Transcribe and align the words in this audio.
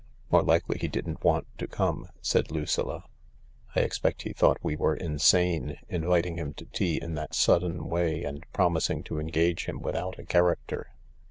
"More 0.31 0.41
likely 0.41 0.79
he 0.79 0.87
didn't 0.87 1.23
want 1.23 1.45
to 1.59 1.67
come," 1.67 2.09
said 2.23 2.49
Lucilla." 2.49 3.03
I 3.75 3.81
expect 3.81 4.23
he 4.23 4.33
thought 4.33 4.57
we 4.63 4.75
were 4.75 4.95
insane— 4.95 5.77
inviting 5.89 6.37
him 6.37 6.55
to 6.55 6.65
tea 6.65 6.99
in 6.99 7.13
that 7.13 7.35
sudden 7.35 7.87
way 7.87 8.23
and 8.23 8.43
promising 8.51 9.03
to 9.03 9.19
engage 9.19 9.65
him 9.65 9.79
without 9.79 10.17
a 10.17 10.25
character." 10.25 10.87